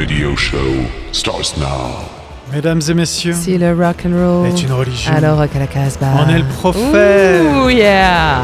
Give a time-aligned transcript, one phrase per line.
[0.00, 0.72] radio show
[1.12, 2.08] starts now.
[2.50, 5.12] Mesdames et messieurs, Si le rock and roll est une religion.
[5.14, 6.06] alors rock à la Casbah.
[6.16, 7.44] On est le prophète.
[7.70, 8.42] Yeah.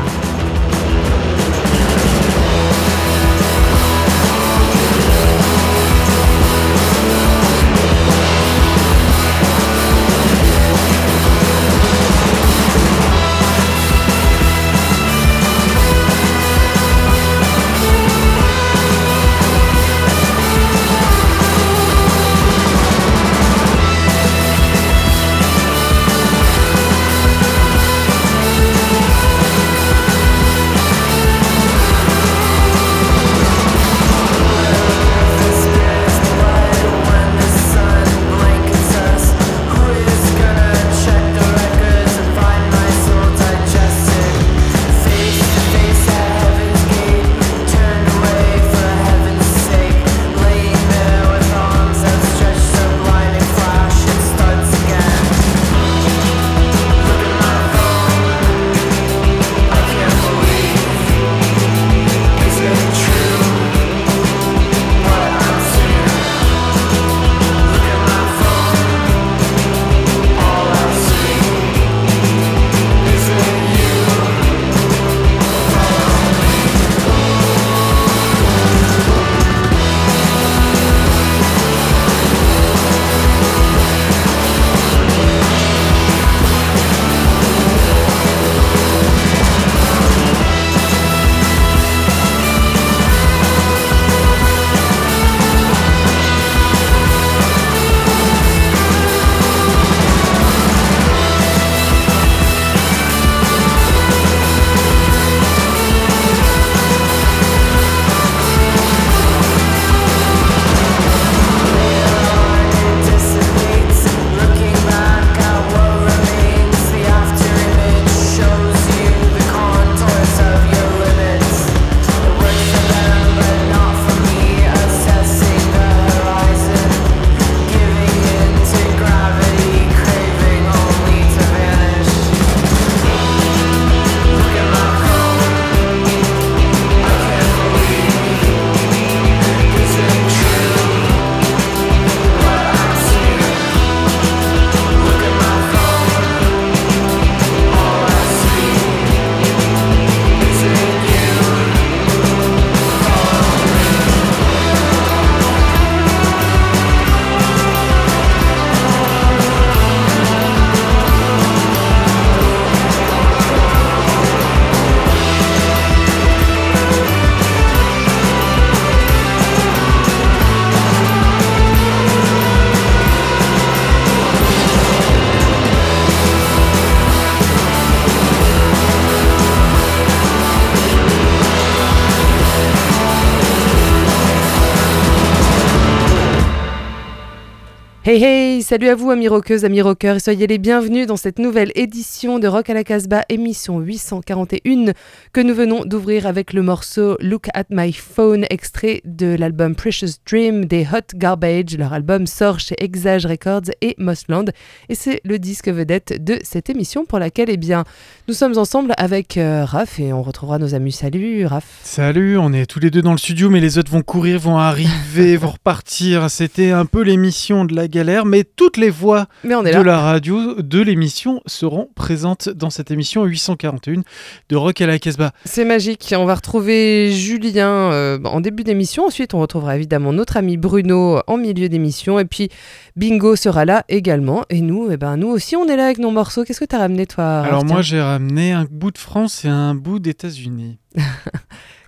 [188.08, 191.40] Hey hey, salut à vous amis rockeuses, amis rockeurs et soyez les bienvenus dans cette
[191.40, 194.92] nouvelle édition de Rock à la Casbah, émission 841
[195.32, 200.20] que nous venons d'ouvrir avec le morceau Look at My Phone, extrait de l'album Precious
[200.24, 201.76] Dream des Hot Garbage.
[201.76, 204.52] Leur album sort chez Exage Records et Mossland
[204.88, 207.82] et c'est le disque vedette de cette émission pour laquelle eh bien,
[208.28, 210.92] nous sommes ensemble avec euh, Raph et on retrouvera nos amis.
[210.92, 211.80] Salut Raph.
[211.82, 214.58] Salut, on est tous les deux dans le studio, mais les autres vont courir, vont
[214.58, 216.30] arriver, vont repartir.
[216.30, 220.80] C'était un peu l'émission de la galère, mais toutes les voix de la radio de
[220.82, 224.02] l'émission seront présentes dans cette émission 841
[224.50, 225.32] de Rock à la Casbah.
[225.46, 226.14] C'est magique.
[226.14, 229.06] On va retrouver Julien euh, en début d'émission.
[229.06, 232.18] Ensuite, on retrouvera évidemment notre ami Bruno en milieu d'émission.
[232.18, 232.50] Et puis,
[232.96, 234.44] Bingo sera là également.
[234.50, 236.44] Et nous, eh ben, nous aussi, on est là avec nos morceaux.
[236.44, 239.48] Qu'est-ce que tu as ramené, toi Alors moi, j'ai ramené un bout de France et
[239.48, 240.76] un bout d'États-Unis.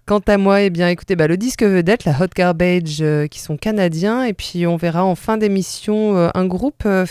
[0.08, 3.40] Quant à moi, eh bien, écoutez, bah, le disque vedette, la Hot Garbage, euh, qui
[3.40, 4.24] sont canadiens.
[4.24, 6.84] Et puis, on verra en fin d'émission euh, un groupe.
[6.86, 7.04] euh,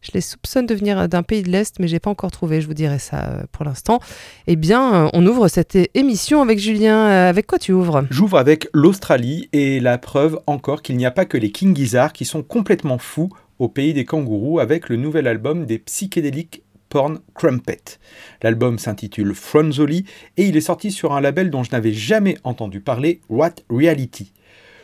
[0.00, 2.60] je les soupçonne de venir d'un pays de l'Est, mais j'ai pas encore trouvé.
[2.60, 3.98] Je vous dirai ça pour l'instant.
[4.46, 7.06] Eh bien, on ouvre cette émission avec Julien.
[7.06, 8.06] Avec quoi tu ouvres?
[8.10, 12.12] J'ouvre avec l'Australie et la preuve encore qu'il n'y a pas que les King Gizzard
[12.12, 17.20] qui sont complètement fous au pays des kangourous avec le nouvel album des psychédéliques Porn
[17.34, 17.98] Crumpet.
[18.42, 20.04] L'album s'intitule Fronzoli
[20.36, 24.32] et il est sorti sur un label dont je n'avais jamais entendu parler, What Reality.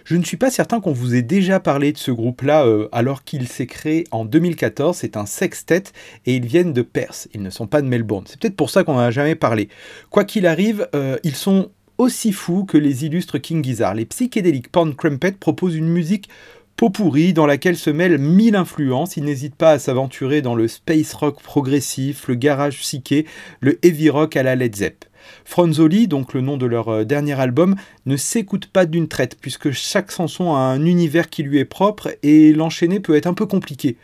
[0.04, 3.22] Je ne suis pas certain qu'on vous ait déjà parlé de ce groupe-là euh, alors
[3.22, 4.96] qu'il s'est créé en 2014.
[4.96, 5.84] C'est un sextet
[6.26, 7.28] et ils viennent de Perth.
[7.34, 8.24] Ils ne sont pas de Melbourne.
[8.26, 9.68] C'est peut-être pour ça qu'on n'en a jamais parlé.
[10.10, 13.94] Quoi qu'il arrive, euh, ils sont aussi fous que les illustres King Gizzard.
[13.94, 16.28] Les psychédéliques Porn Crumpet proposent une musique
[16.76, 19.16] Peau pourrie dans laquelle se mêlent mille influences.
[19.16, 23.26] Ils n'hésitent pas à s'aventurer dans le space rock progressif, le garage psyché,
[23.60, 25.04] le heavy rock à la Led Zepp.
[25.44, 27.76] Franzoli, donc le nom de leur euh, dernier album,
[28.06, 32.10] ne s'écoute pas d'une traite, puisque chaque chanson a un univers qui lui est propre
[32.22, 33.96] et l'enchaîner peut être un peu compliqué.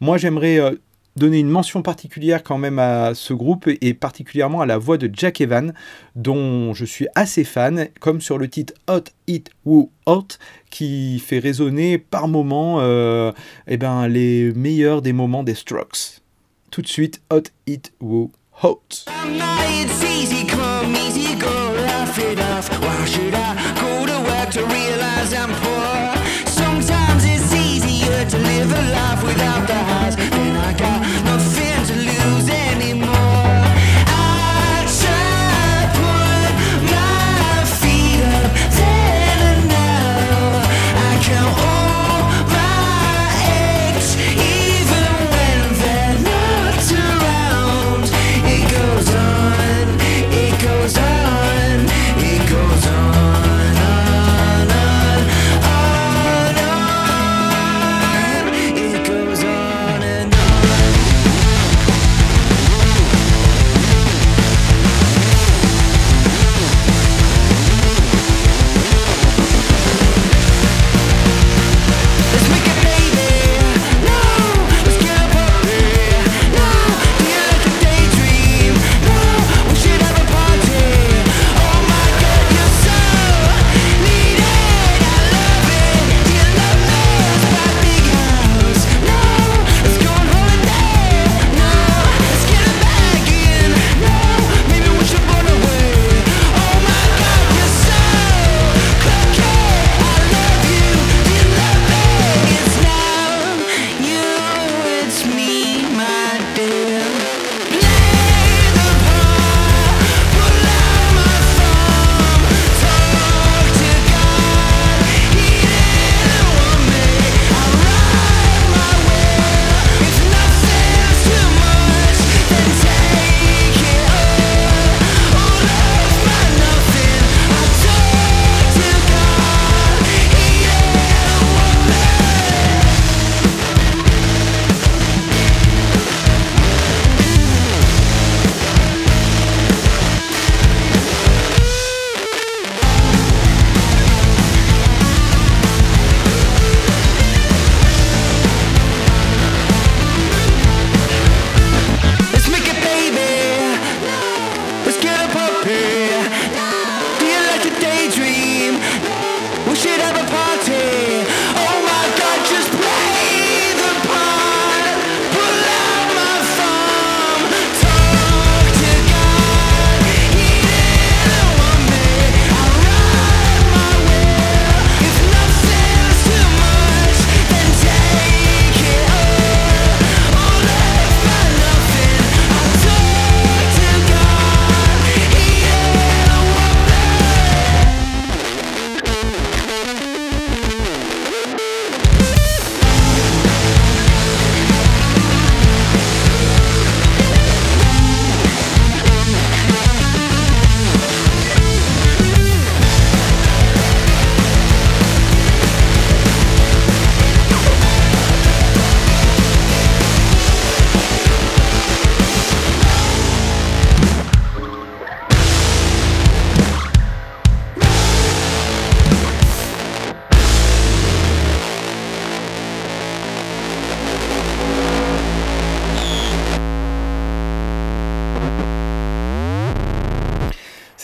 [0.00, 0.72] Moi j'aimerais euh,
[1.16, 5.10] donner une mention particulière quand même à ce groupe et particulièrement à la voix de
[5.12, 5.72] Jack Evan
[6.14, 10.28] dont je suis assez fan comme sur le titre Hot It Woo Hot
[10.70, 13.32] qui fait résonner par moments euh,
[13.66, 16.20] eh ben, les meilleurs des moments des Strokes.
[16.70, 18.30] Tout de suite Hot It Woo
[18.62, 19.06] Hot.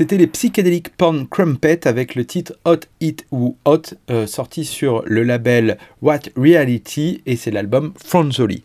[0.02, 5.04] C'était les Psychedelic Porn Crumpet avec le titre Hot It ou Hot, euh, sorti sur
[5.06, 8.64] le label What Reality et c'est l'album Franzoli.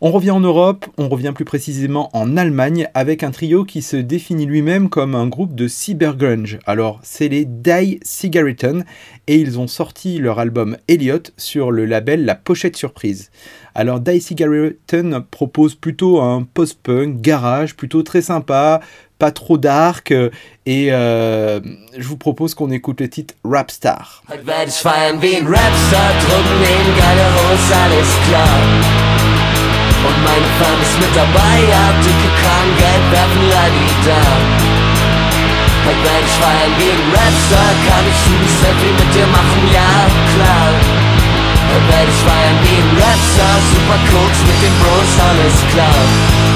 [0.00, 3.96] On revient en Europe, on revient plus précisément en Allemagne avec un trio qui se
[3.96, 6.60] définit lui-même comme un groupe de cybergrunge.
[6.66, 8.84] Alors, c'est les Die Cigaretten
[9.26, 13.32] et ils ont sorti leur album Elliot sur le label La Pochette Surprise.
[13.74, 18.78] Alors, Die Cigaretten propose plutôt un post-punk, garage, plutôt très sympa,
[19.18, 20.14] pas trop dark
[20.64, 21.58] et euh,
[21.96, 24.22] je vous propose qu'on écoute le titre Rapstar.
[24.30, 24.44] Heute.
[30.06, 34.22] Und meine Fam ist mit dabei, ja, dicke Kragen, Geld werfen, Ladi da.
[35.86, 39.90] Heute werd ich feiern ein Rapstar, kann ich ein Selfie mit dir machen, ja,
[40.34, 40.68] klar.
[41.70, 46.47] Heute werd ich feiern ein Rapstar, super Koks mit den Bros, alles klar.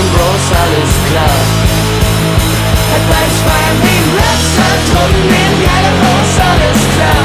[0.00, 1.36] Den Bros, alles klar.
[2.88, 7.24] Heute werd ich feiern wie ein Rapstar, Drogen nehmen, geile Hoes, alles klar.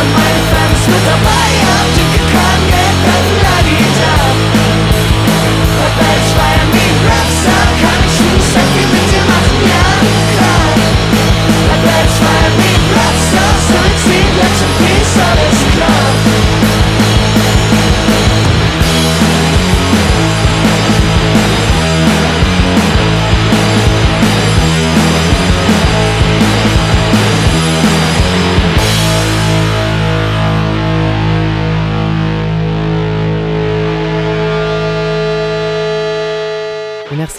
[0.00, 4.14] Und meine Friends mit dabei, ja, dicke Kram, Geld werfen, Ladida.
[5.78, 9.86] Heute werd ich feiern wie ein Rapstar, kann ich ein Selfie mit dir machen, ja,
[10.34, 10.66] klar.
[11.70, 15.71] Heute werd ich feiern wie ein Rapstar, Sonic Speed, Let's in Peace, alles klar.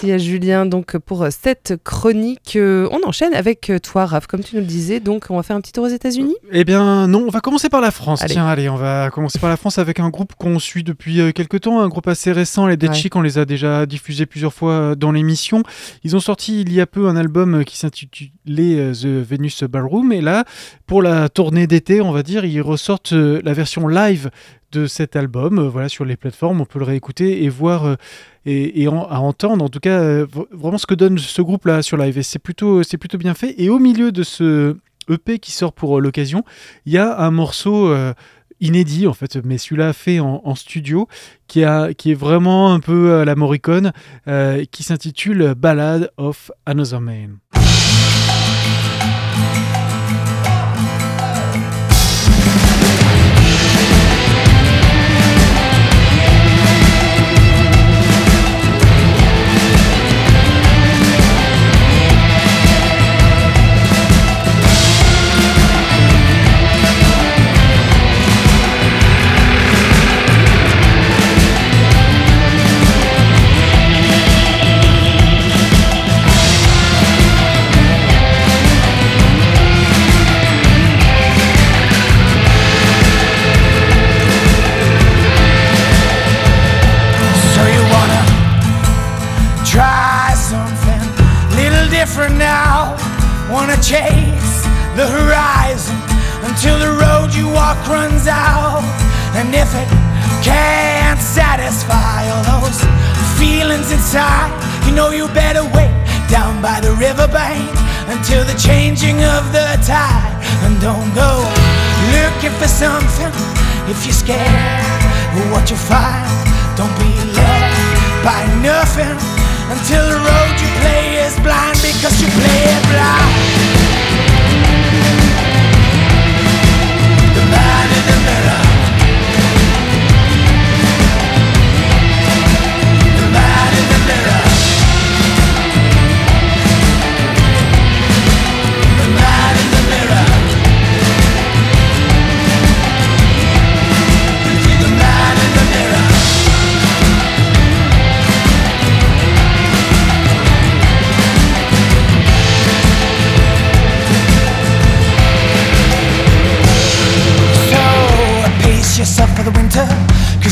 [0.04, 2.56] Merci à Julien donc pour euh, cette chronique.
[2.56, 5.00] Euh, On enchaîne avec euh, toi, Raph, comme tu nous le disais.
[5.00, 6.36] Donc, on va faire un petit tour aux États-Unis.
[6.52, 8.20] Eh bien non, on va commencer par la France.
[8.22, 8.34] Allez.
[8.34, 11.62] Tiens, allez, on va commencer par la France avec un groupe qu'on suit depuis quelques
[11.62, 12.96] temps, un groupe assez récent, les Dead Ouais.
[12.96, 15.62] Chic, on les a déjà diffusés plusieurs fois dans l'émission.
[16.04, 20.20] Ils ont sorti il y a peu un album qui s'intitulait The Venus Ballroom et
[20.20, 20.44] là,
[20.86, 24.30] pour la tournée d'été, on va dire, ils ressortent la version live
[24.74, 27.94] de cet album, euh, voilà, sur les plateformes, on peut le réécouter et voir euh,
[28.46, 29.64] et, en- à entendre.
[29.64, 32.38] En tout cas euh, vraiment ce que donne ce groupe là sur live et c'est
[32.38, 33.54] plutôt c'est plutôt bien fait.
[33.58, 34.76] Et au milieu de ce
[35.08, 36.44] EP qui sort pour l'occasion
[36.86, 37.94] il y a un morceau
[38.60, 41.08] inédit en fait mais celui-là fait en, studio
[41.46, 43.92] qui a qui est vraiment un peu la Morricone
[44.70, 47.36] qui s'intitule Ballad of Another Man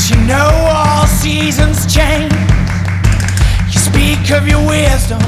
[0.03, 2.33] Cause you know all seasons change.
[3.71, 5.23] You speak of your wisdom,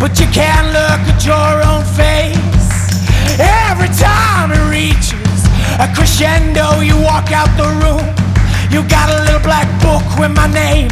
[0.00, 2.98] but you can't look at your own face.
[3.38, 5.46] Every time it reaches
[5.78, 8.02] a crescendo, you walk out the room.
[8.74, 10.90] You got a little black book with my name,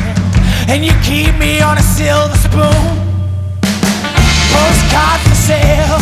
[0.70, 2.86] and you keep me on a silver spoon.
[4.54, 5.98] Postcard for sale,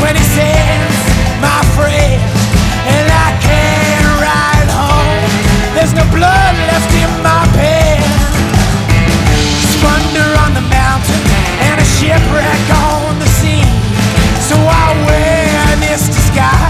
[0.00, 0.96] 20 cents,
[1.44, 2.22] my friend,
[2.88, 3.69] and I can't.
[5.80, 8.02] There's no blood left in my pen.
[9.72, 11.22] Splendor on the mountain
[11.64, 13.64] and a shipwreck on the sea.
[14.44, 16.69] So I wear this disguise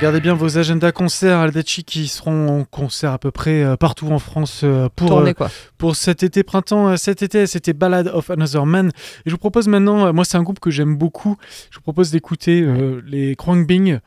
[0.00, 4.06] Regardez bien vos agendas concerts Aldachi qui seront en concert à peu près euh, partout
[4.06, 5.50] en France euh, pour, Tournée euh, quoi.
[5.76, 6.96] pour cet été printemps.
[6.96, 8.88] Cet été, c'était Ballad of Another Man.
[8.88, 8.92] Et
[9.26, 11.36] je vous propose maintenant, moi c'est un groupe que j'aime beaucoup,
[11.70, 13.36] je vous propose d'écouter euh, les
[13.66, 13.98] Bing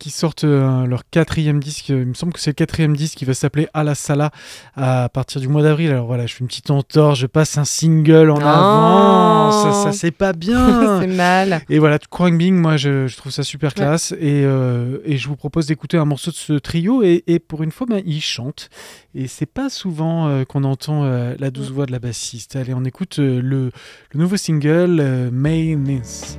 [0.00, 1.90] qui sortent euh, leur quatrième disque.
[1.90, 4.30] Il me semble que c'est le quatrième disque qui va s'appeler À la Sala
[4.74, 5.90] à partir du mois d'avril.
[5.90, 8.46] Alors voilà, je fais une petite entorse, je passe un single en Non.
[8.46, 9.52] avant.
[9.52, 11.00] Ça, ça c'est pas bien.
[11.00, 11.60] c'est mal.
[11.68, 11.98] Et voilà,
[12.32, 15.98] Bing, moi je, je trouve ça super classe et, euh, et je vous propose d'écouter
[15.98, 18.70] un morceau de ce trio et, et pour une fois, ben, ils chantent
[19.14, 22.56] et c'est pas souvent euh, qu'on entend la douce voix de la bassiste.
[22.56, 23.70] Allez, on écoute le, le
[24.14, 26.38] nouveau single May Miss.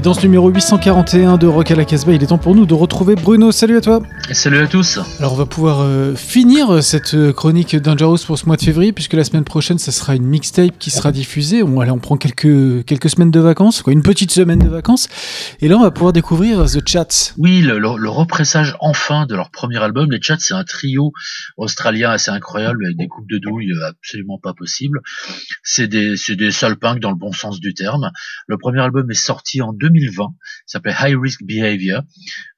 [0.00, 2.72] Dans ce numéro 841 de Rock à la Casbah, il est temps pour nous de
[2.72, 3.52] retrouver Bruno.
[3.52, 4.00] Salut à toi.
[4.32, 4.98] Salut à tous.
[5.18, 8.92] Alors on va pouvoir euh, finir cette euh, chronique Dangerous pour ce mois de février,
[8.92, 11.62] puisque la semaine prochaine, ça sera une mixtape qui sera diffusée.
[11.62, 15.08] On, allez, on prend quelques, quelques semaines de vacances, quoi, une petite semaine de vacances.
[15.60, 17.34] Et là, on va pouvoir découvrir The Chats.
[17.36, 20.10] Oui, le, le- le repressage enfin de leur premier album.
[20.10, 21.12] Les Chats, c'est un trio
[21.58, 25.00] australien assez incroyable avec des coupes de douille euh, absolument pas possibles.
[25.62, 26.50] C'est des, c'est des
[27.00, 28.10] dans le bon sens du terme.
[28.46, 30.24] Le premier album est sorti en 2020.
[30.30, 32.02] Il s'appelait High Risk Behavior.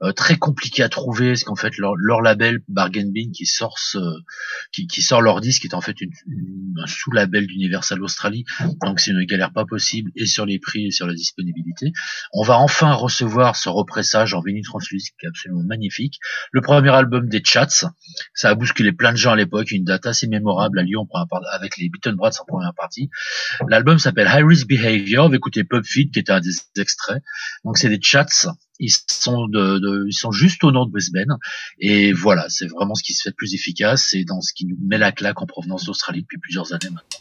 [0.02, 3.78] Euh, très compliqué à trouver, parce qu'en fait, leur, leur label Bargain Bin qui sort,
[3.78, 3.98] ce-
[4.72, 8.44] qui, qui sort leur disque est en fait un sous-label d'Universal Australie.
[8.82, 11.92] Donc c'est une galère pas possible et sur les prix et sur la disponibilité.
[12.32, 16.18] On va enfin recevoir ce repressage en vinyle translucide qui est absolument magnifique.
[16.52, 17.86] Le premier album des Chats,
[18.34, 21.06] ça a bousculé plein de gens à l'époque, une date assez mémorable à Lyon
[21.52, 23.10] avec les Beaton Brats en première partie.
[23.68, 27.22] L'album s'appelle High Risk Behavior, on va écouter Pub Feed qui était un des extraits.
[27.64, 28.26] Donc c'est des Chats,
[28.80, 31.36] ils sont de, de- ils sont juste au nord de Brisbane
[31.78, 34.66] et voilà, c'est vraiment ce qui se fait de plus efficace, c'est dans ce qui
[34.66, 37.20] nous met la claque en provenance d'Australie depuis plusieurs années maintenant.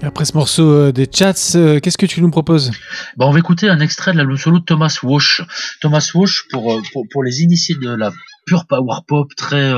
[0.00, 2.70] Après ce morceau euh, des Chats, euh, qu'est-ce que tu nous proposes?
[3.16, 5.42] Bon, on va écouter un extrait de l'album solo de Thomas Walsh.
[5.80, 8.12] Thomas Walsh, pour, euh, pour, pour les initiés de la
[8.46, 9.72] pure power pop, très,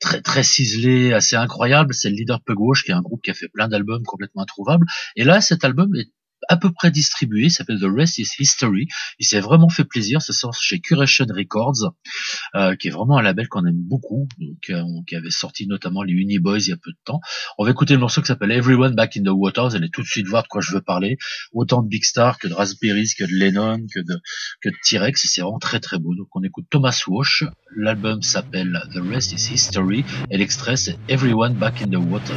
[0.00, 3.22] très, très ciselé, assez incroyable, c'est le leader de Pug Walsh, qui est un groupe
[3.22, 4.86] qui a fait plein d'albums complètement introuvables.
[5.16, 6.10] Et là, cet album est
[6.48, 8.88] à peu près distribué, s'appelle The Rest is History.
[9.18, 11.92] Il s'est vraiment fait plaisir, ça sort chez Curation Records,
[12.54, 16.02] euh, qui est vraiment un label qu'on aime beaucoup, donc, euh, qui avait sorti notamment
[16.02, 17.20] les Uniboys il y a peu de temps.
[17.58, 20.02] On va écouter le morceau qui s'appelle Everyone Back in the Water, vous allez tout
[20.02, 21.16] de suite voir de quoi je veux parler
[21.52, 24.20] autant de Big Star que de Raspberries, que de Lennon, que de,
[24.60, 25.26] que de T-Rex.
[25.26, 26.14] C'est vraiment très très beau.
[26.14, 27.44] Donc on écoute Thomas Walsh.
[27.76, 32.36] L'album s'appelle The Rest is History et l'extrait c'est Everyone Back in the Water.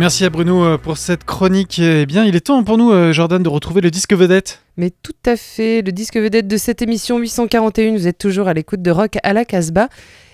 [0.00, 1.78] Merci à Bruno euh, pour cette chronique.
[1.78, 4.62] Eh bien, il est temps pour nous, euh, Jordan, de retrouver le disque vedette.
[4.78, 8.54] Mais tout à fait, le disque vedette de cette émission 841, vous êtes toujours à
[8.54, 9.90] l'écoute de Rock à la Casbah.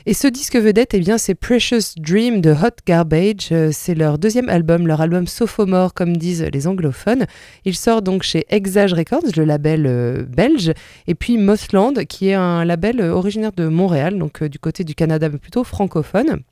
[0.07, 3.49] Et ce disque vedette, eh bien, c'est Precious Dream de Hot Garbage.
[3.51, 7.27] Euh, C'est leur deuxième album, leur album sophomore, comme disent les anglophones.
[7.65, 10.73] Il sort donc chez Exage Records, le label belge,
[11.09, 15.29] et puis Mothland, qui est un label originaire de Montréal, donc du côté du Canada,
[15.29, 16.45] mais plutôt francophone.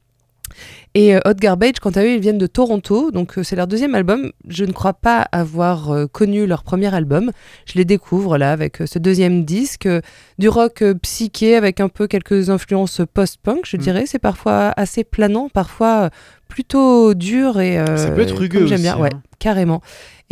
[0.95, 3.67] Et euh, Hot Garbage, quant à eux, ils viennent de Toronto, donc euh, c'est leur
[3.67, 4.31] deuxième album.
[4.49, 7.33] Je ne crois pas avoir euh, connu leur premier album.
[7.67, 10.01] Je les découvre là avec euh, ce deuxième disque, euh,
[10.39, 13.81] du rock euh, psyché avec un peu quelques influences post-punk, je Mm.
[13.81, 14.05] dirais.
[14.07, 16.09] C'est parfois assez planant, parfois euh,
[16.49, 19.23] plutôt dur et euh, Ça peut être rugueux j'aime bien, ouais, hein.
[19.41, 19.81] carrément.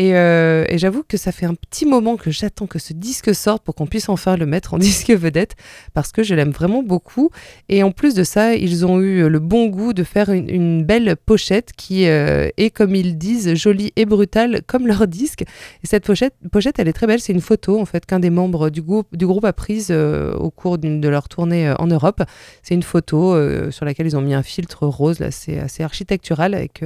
[0.02, 3.32] Et, euh, et j'avoue que ça fait un petit moment que j'attends que ce disque
[3.32, 5.54] sorte pour qu'on puisse enfin le mettre en disque vedette
[5.94, 7.30] parce que je l'aime vraiment beaucoup.
[7.68, 11.14] Et en plus de ça, ils ont eu le bon goût de faire une, belle
[11.14, 15.42] pochette qui euh, est, comme ils disent, jolie et brutale comme leur disque.
[15.42, 17.20] Et cette pochette, pochette elle est très belle.
[17.20, 20.34] C'est une photo en fait qu'un des membres du groupe, du groupe a prise euh,
[20.34, 22.24] au cours de leur tournée en Europe.
[22.64, 23.36] C'est une photo
[23.70, 25.20] sur laquelle ils ont mis un filtre rose.
[25.20, 26.82] Là, c'est assez architectural avec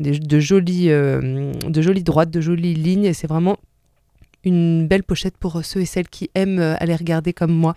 [0.00, 3.04] des- de, jolies, euh, de jolies droites, de jolies lignes.
[3.04, 3.56] Et c'est vraiment
[4.44, 7.74] une belle pochette pour ceux et celles qui aiment euh, aller regarder comme moi.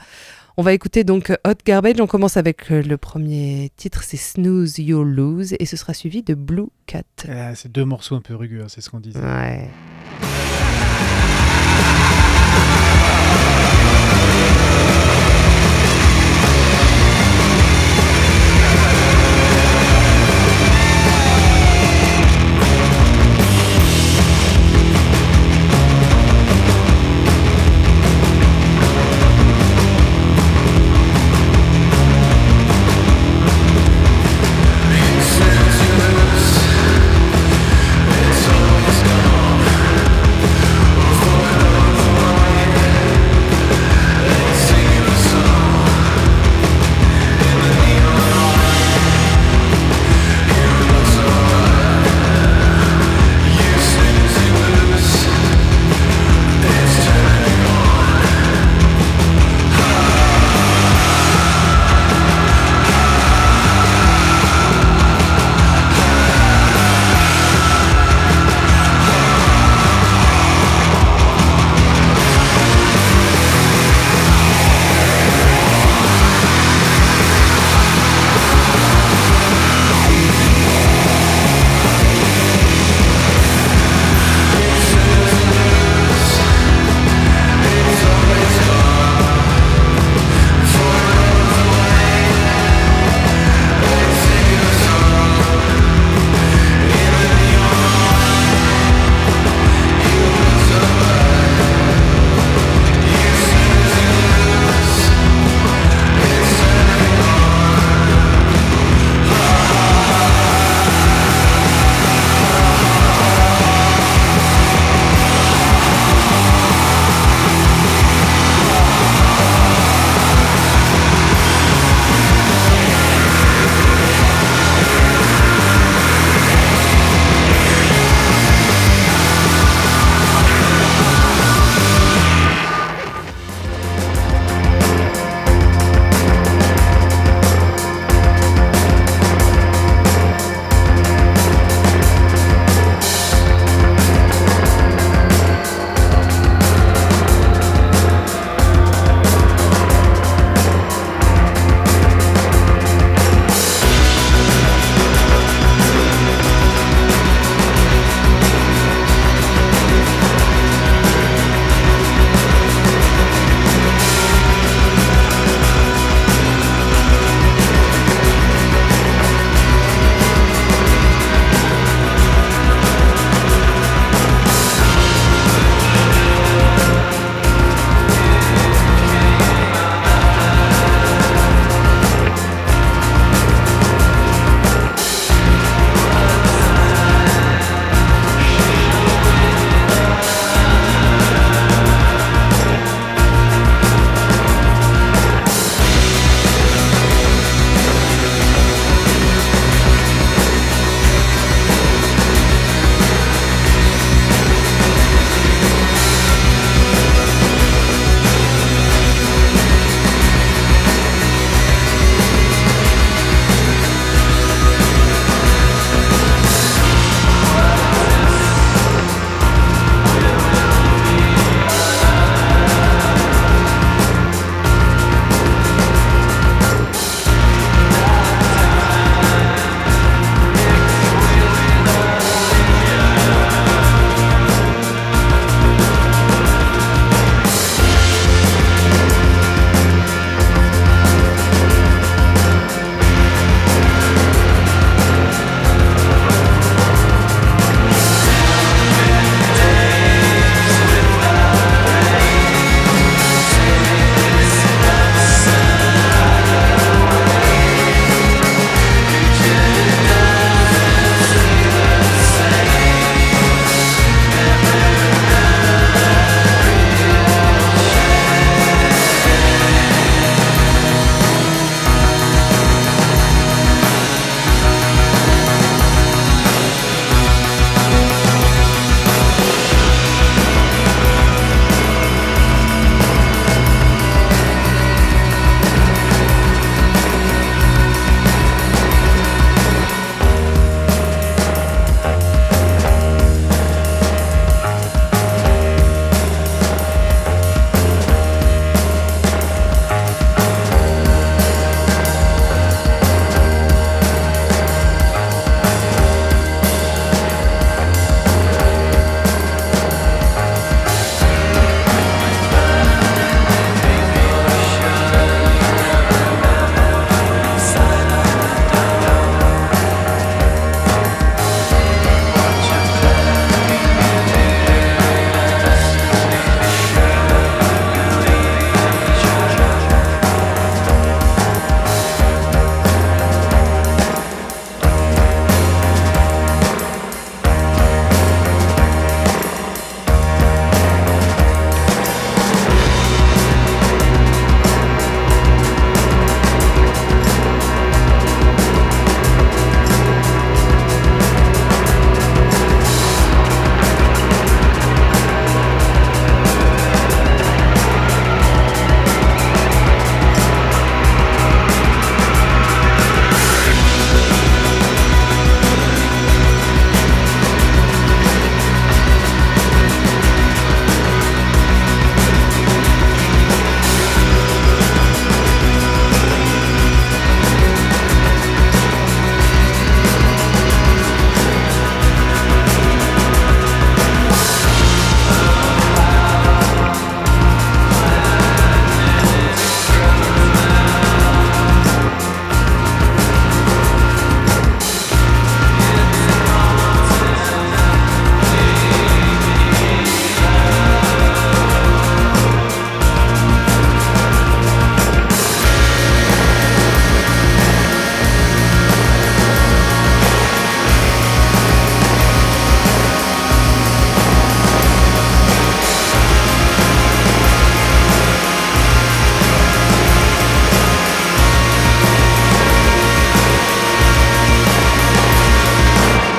[0.57, 1.99] On va écouter donc euh, Hot Garbage.
[1.99, 6.33] On commence avec le premier titre, c'est Snooze You'll Lose, et ce sera suivi de
[6.33, 7.03] Blue Cat.
[7.27, 9.19] Ah, c'est deux morceaux un peu rugueux, hein, c'est ce qu'on disait.
[9.19, 9.69] Ouais.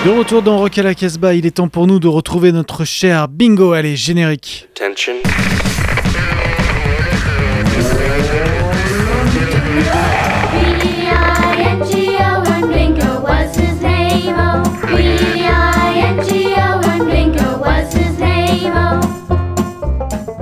[0.07, 2.85] De retour dans Rock à la Casbah, il est temps pour nous de retrouver notre
[2.85, 3.73] cher Bingo.
[3.73, 4.69] Allez, générique.
[4.73, 5.15] Tension.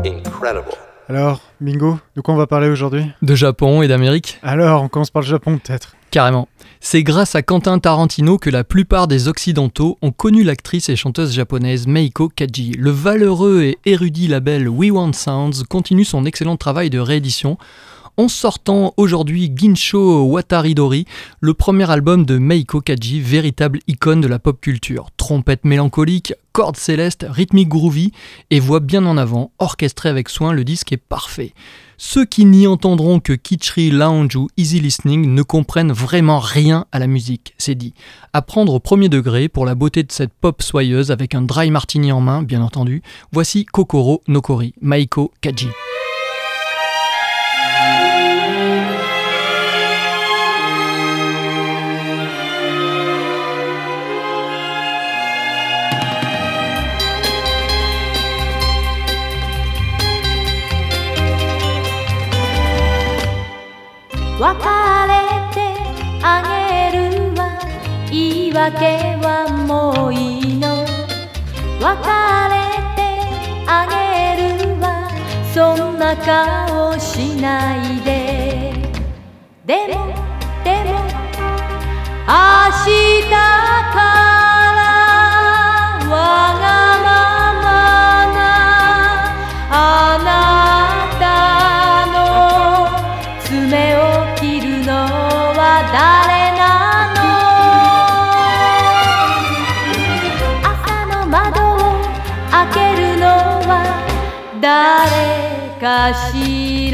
[0.05, 0.84] Incredible.
[1.07, 3.05] Alors, Bingo, de quoi on va parler aujourd'hui?
[3.21, 5.97] De Japon et d'Amérique Alors, on commence par le Japon peut-être.
[6.11, 6.49] Carrément.
[6.81, 11.35] C'est grâce à Quentin Tarantino que la plupart des Occidentaux ont connu l'actrice et chanteuse
[11.35, 12.73] japonaise Meiko Kaji.
[12.79, 17.59] Le valeureux et érudit label We Want Sounds continue son excellent travail de réédition
[18.17, 21.07] en sortant aujourd'hui Ginsho Wataridori,
[21.41, 25.09] le premier album de Meiko Kaji, véritable icône de la pop culture.
[25.17, 28.13] Trompette mélancolique, cordes célestes, rythmique groovy
[28.51, 31.53] et voix bien en avant, orchestré avec soin, le disque est parfait.
[31.97, 36.99] Ceux qui n'y entendront que Kitschri Lounge ou Easy Listening ne comprennent vraiment rien à
[36.99, 37.95] la musique, c'est dit.
[38.33, 41.71] À prendre au premier degré pour la beauté de cette pop soyeuse avec un dry
[41.71, 43.03] martini en main, bien entendu,
[43.33, 45.69] voici Kokoro Nokori, Maiko Kaji.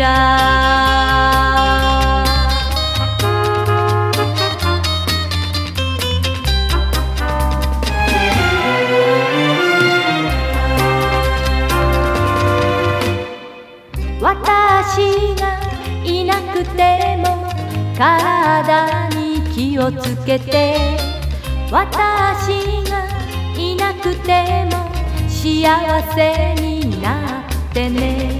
[0.00, 0.06] ら。
[14.22, 15.44] 私が
[16.04, 17.48] いなくても
[17.96, 21.10] 体に気をつけて。
[21.70, 22.48] 私
[22.90, 23.06] が
[23.56, 24.90] いなくても
[25.28, 28.39] 幸せになってね。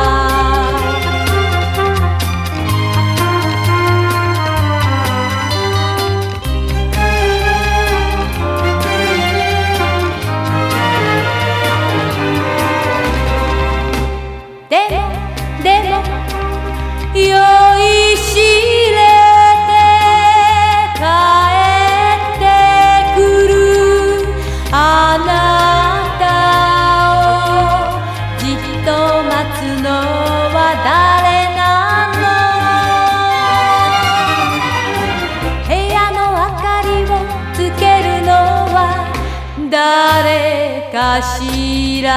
[41.11, 42.11] 하시라.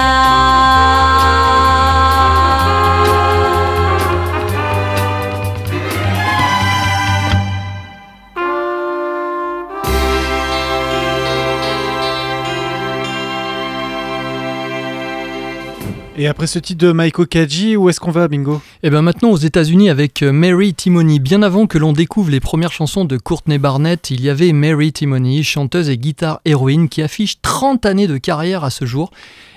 [16.25, 18.63] Et après ce titre de Maiko Kaji, où est-ce qu'on va, Bingo?
[18.83, 21.21] Et bien maintenant aux États-Unis avec euh, Mary Timony.
[21.21, 24.91] Bien avant que l'on découvre les premières chansons de Courtney Barnett, il y avait Mary
[24.91, 29.11] Timony, chanteuse et guitare héroïne qui affiche 30 années de carrière à ce jour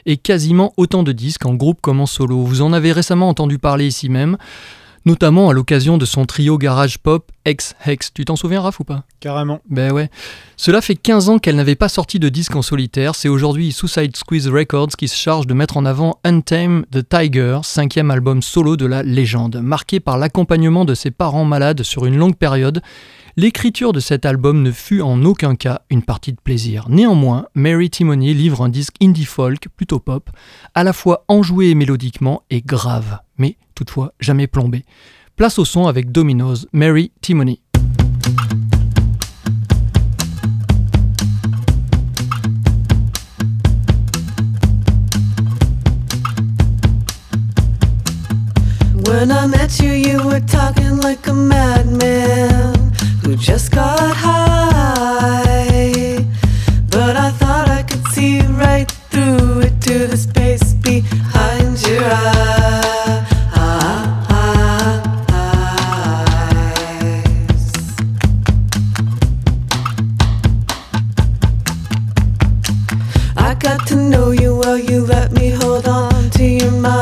[0.05, 2.43] et quasiment autant de disques en groupe comme en solo.
[2.43, 4.35] Vous en avez récemment entendu parler ici même,
[5.07, 8.11] notamment à l'occasion de son trio garage pop Ex-Hex.
[8.13, 9.05] Tu t'en souviens Raph ou pas?
[9.21, 9.61] Carrément.
[9.69, 10.09] Ben ouais.
[10.57, 13.15] Cela fait 15 ans qu'elle n'avait pas sorti de disque en solitaire.
[13.15, 17.59] C'est aujourd'hui Suicide Squeeze Records qui se charge de mettre en avant Untame the Tiger,
[17.63, 19.61] cinquième album solo de la légende.
[19.63, 22.81] Marqué par l'accompagnement de ses parents malades sur une longue période,
[23.37, 26.87] l'écriture de cet album ne fut en aucun cas une partie de plaisir.
[26.89, 30.29] Néanmoins, Mary Timony livre un disque indie folk, plutôt pop,
[30.75, 33.19] à la fois enjoué mélodiquement et grave,
[33.77, 34.83] toutefois jamais plombé.
[35.35, 37.61] Place au son avec Domino's, Mary Timoney.
[49.05, 52.91] When I met you, you were talking like a madman
[53.23, 55.45] who just got high.
[56.89, 62.56] But I thought I could see right through it to the space behind your eyes.
[74.79, 76.93] You let me hold on to your mind.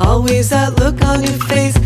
[0.00, 1.76] Always that look on your face,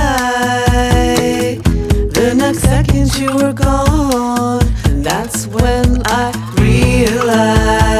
[2.13, 7.90] The next second you were gone, and that's when I realized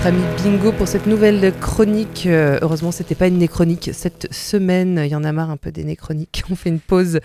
[0.00, 2.24] notre ami Bingo pour cette nouvelle chronique.
[2.24, 4.98] Euh, heureusement, c'était pas une néchronique cette semaine.
[5.04, 6.42] Il y en a marre un peu des néchroniques.
[6.50, 7.20] On fait une pause.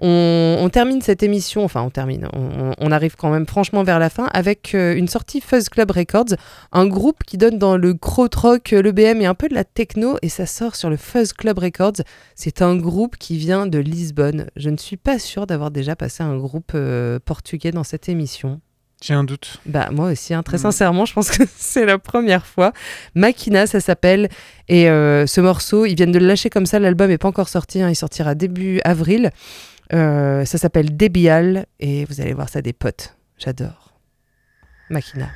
[0.00, 1.62] On, termine cette émission.
[1.64, 2.26] Enfin, on termine.
[2.32, 6.34] On, arrive quand même franchement vers la fin avec euh, une sortie Fuzz Club Records,
[6.72, 10.16] un groupe qui donne dans le krautrock, le BM et un peu de la techno.
[10.22, 12.02] Et ça sort sur le Fuzz Club Records.
[12.34, 14.46] C'est un groupe qui vient de Lisbonne.
[14.56, 18.60] Je ne suis pas sûre d'avoir déjà passé un groupe euh, portugais dans cette émission.
[19.06, 19.60] J'ai un doute.
[19.66, 20.62] Bah moi aussi, hein, très Mm.
[20.62, 22.72] sincèrement, je pense que c'est la première fois.
[23.14, 24.28] Makina, ça s'appelle.
[24.68, 27.48] Et euh, ce morceau, ils viennent de le lâcher comme ça, l'album n'est pas encore
[27.48, 29.30] sorti, hein, il sortira début avril.
[29.92, 33.14] Euh, ça s'appelle Débial et vous allez voir ça des potes.
[33.38, 33.92] J'adore.
[34.90, 35.28] Makina.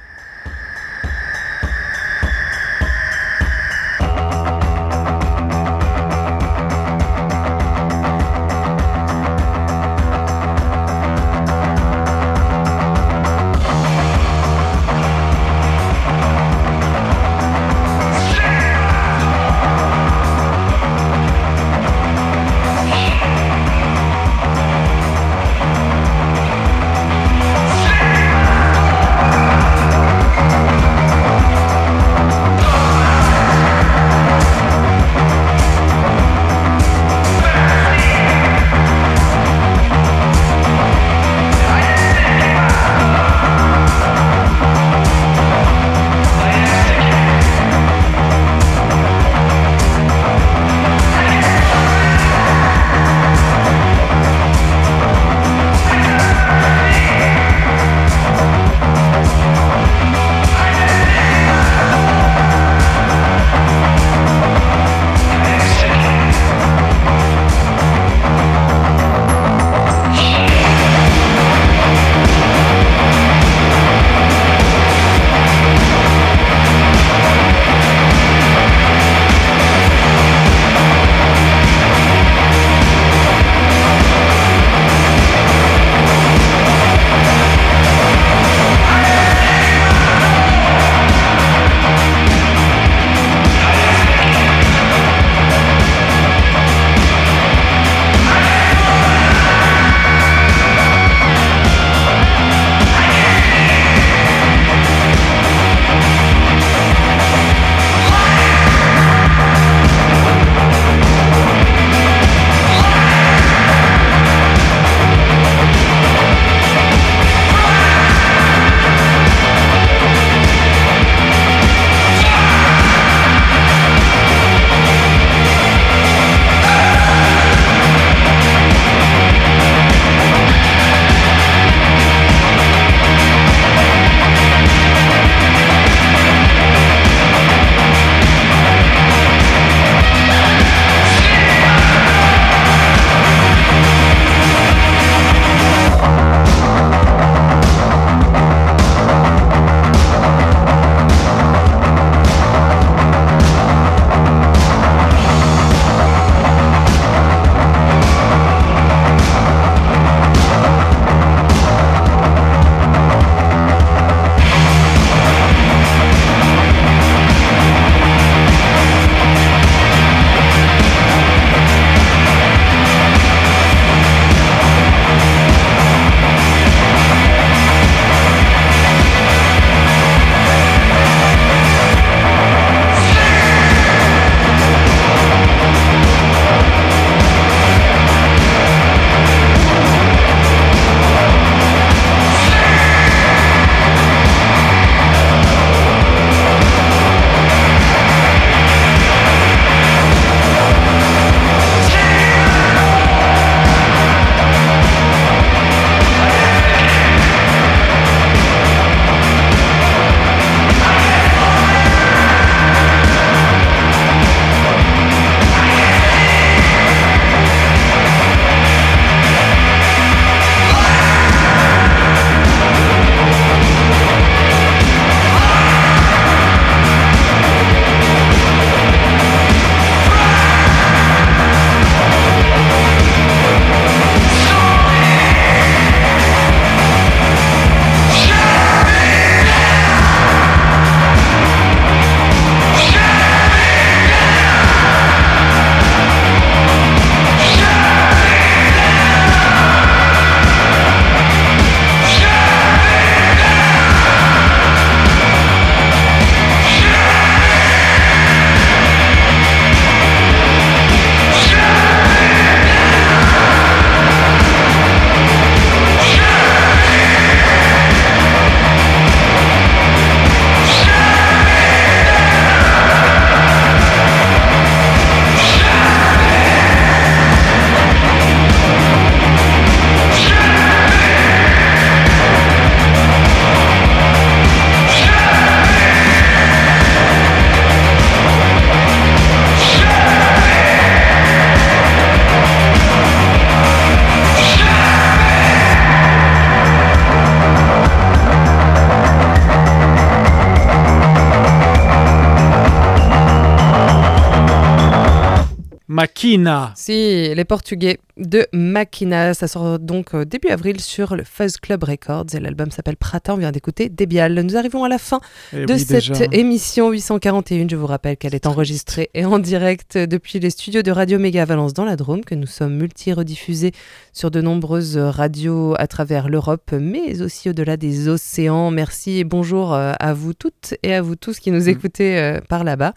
[306.74, 311.84] Si, les Portugais de Makina, ça sort donc euh, début avril sur le Fuzz Club
[311.84, 314.34] Records et l'album s'appelle Prata, on vient d'écouter Débial.
[314.42, 315.20] Nous arrivons à la fin
[315.54, 316.24] Eh de oui, cette déjà.
[316.32, 317.68] émission 841.
[317.70, 321.46] Je vous rappelle qu'elle est enregistrée et en direct depuis les studios de Radio Méga
[321.46, 323.72] Valence dans la Drôme, que nous sommes multi-rediffusés
[324.12, 328.70] sur de nombreuses radios à travers l'Europe, mais aussi au-delà des océans.
[328.70, 331.68] Merci et bonjour euh, à vous toutes et à vous tous qui nous Mm.
[331.70, 332.92] écoutez euh, par là-bas.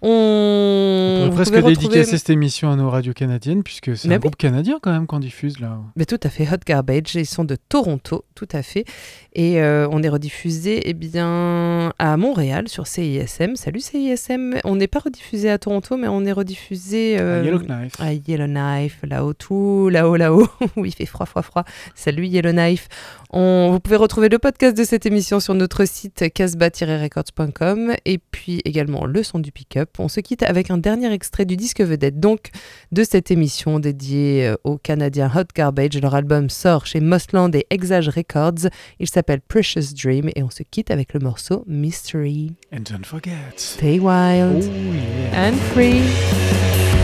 [0.00, 0.08] On,
[1.38, 4.18] presque pouvez retrouver- dédicacer cette émission à nos radios canadiennes, puisque c'est un oui.
[4.18, 5.78] groupe canadien quand même qu'on diffuse là.
[5.96, 8.84] Mais tout à fait, Hot Garbage, ils sont de Toronto, tout à fait.
[9.34, 13.54] Et euh, on est rediffusé eh bien, à Montréal sur CISM.
[13.54, 18.00] Salut CISM, on n'est pas rediffusé à Toronto, mais on est rediffusé euh, À Yellowknife.
[18.00, 21.64] à Yellowknife, là-haut, tout là-haut, là-haut, où il fait froid, froid, froid.
[21.94, 22.88] Salut Yellowknife.
[23.30, 28.60] On, vous pouvez retrouver le podcast de cette émission sur notre site casbah-records.com et puis
[28.64, 29.90] également le son du pick-up.
[29.98, 32.50] On se quitte avec un dernier extrait du disque vedette donc
[32.92, 36.00] de cette émission dédiée euh, aux Canadiens Hot Garbage.
[36.00, 38.68] Leur album sort chez Mossland et Exage Records.
[38.98, 42.52] Il s'appelle Precious Dream et on se quitte avec le morceau Mystery.
[42.72, 43.32] And don't forget.
[43.56, 45.48] Stay wild Oh yeah.
[45.48, 46.97] and free.